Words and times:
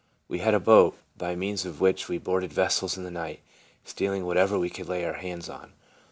We 0.27 0.39
had 0.39 0.55
a 0.55 0.59
boat, 0.59 0.97
by 1.15 1.35
means 1.35 1.63
of 1.63 1.79
which 1.79 2.09
we 2.09 2.17
boarded 2.17 2.51
vessels 2.51 2.97
in 2.97 3.03
the 3.03 3.11
night, 3.11 3.41
stealing 3.85 4.25
what 4.25 4.35
ever 4.35 4.57
we 4.57 4.71
could 4.71 4.89
lay 4.89 5.05
our 5.05 5.13
hands 5.13 5.47
on. 5.47 5.73